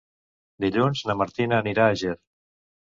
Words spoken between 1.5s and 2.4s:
anirà a Ger.